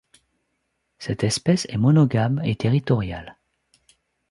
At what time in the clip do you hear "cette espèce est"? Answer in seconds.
0.97-1.77